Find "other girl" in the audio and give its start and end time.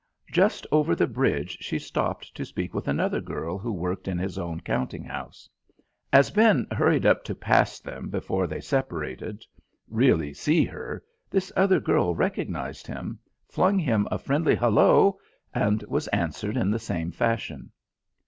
11.55-12.15